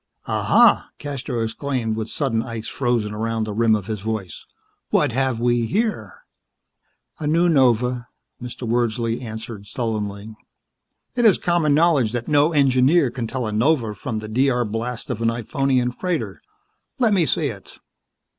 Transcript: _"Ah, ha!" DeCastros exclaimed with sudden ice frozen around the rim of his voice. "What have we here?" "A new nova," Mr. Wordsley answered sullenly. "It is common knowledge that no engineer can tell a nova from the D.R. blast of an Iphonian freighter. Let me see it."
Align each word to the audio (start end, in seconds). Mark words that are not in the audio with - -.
_"Ah, 0.25 0.41
ha!" 0.41 0.89
DeCastros 0.97 1.43
exclaimed 1.43 1.95
with 1.95 2.09
sudden 2.09 2.41
ice 2.41 2.67
frozen 2.67 3.13
around 3.13 3.43
the 3.43 3.53
rim 3.53 3.75
of 3.75 3.85
his 3.85 3.99
voice. 3.99 4.47
"What 4.89 5.11
have 5.11 5.39
we 5.39 5.67
here?" 5.67 6.23
"A 7.19 7.27
new 7.27 7.47
nova," 7.47 8.07
Mr. 8.41 8.67
Wordsley 8.67 9.21
answered 9.21 9.67
sullenly. 9.67 10.35
"It 11.13 11.23
is 11.23 11.37
common 11.37 11.75
knowledge 11.75 12.13
that 12.13 12.27
no 12.27 12.51
engineer 12.51 13.11
can 13.11 13.27
tell 13.27 13.45
a 13.45 13.51
nova 13.51 13.93
from 13.93 14.17
the 14.17 14.27
D.R. 14.27 14.65
blast 14.65 15.11
of 15.11 15.21
an 15.21 15.29
Iphonian 15.29 15.91
freighter. 15.91 16.41
Let 16.97 17.13
me 17.13 17.27
see 17.27 17.49
it." 17.49 17.77